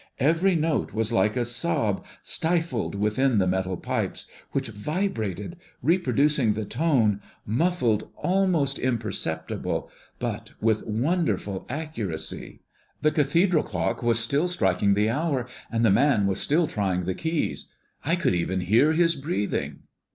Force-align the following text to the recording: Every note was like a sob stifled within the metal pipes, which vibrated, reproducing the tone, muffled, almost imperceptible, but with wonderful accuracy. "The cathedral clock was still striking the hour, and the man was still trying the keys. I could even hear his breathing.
Every 0.17 0.55
note 0.55 0.93
was 0.93 1.11
like 1.11 1.37
a 1.37 1.45
sob 1.45 2.03
stifled 2.23 2.95
within 2.95 3.37
the 3.37 3.45
metal 3.45 3.77
pipes, 3.77 4.25
which 4.51 4.69
vibrated, 4.69 5.57
reproducing 5.83 6.53
the 6.53 6.65
tone, 6.65 7.21
muffled, 7.45 8.09
almost 8.15 8.79
imperceptible, 8.79 9.91
but 10.17 10.53
with 10.59 10.83
wonderful 10.87 11.67
accuracy. 11.69 12.61
"The 13.03 13.11
cathedral 13.11 13.61
clock 13.61 14.01
was 14.01 14.17
still 14.17 14.47
striking 14.47 14.95
the 14.95 15.11
hour, 15.11 15.45
and 15.71 15.85
the 15.85 15.91
man 15.91 16.25
was 16.25 16.39
still 16.39 16.65
trying 16.65 17.03
the 17.03 17.13
keys. 17.13 17.71
I 18.03 18.15
could 18.15 18.33
even 18.33 18.61
hear 18.61 18.93
his 18.93 19.13
breathing. 19.15 19.81